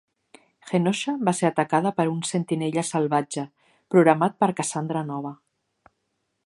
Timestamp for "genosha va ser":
0.69-1.45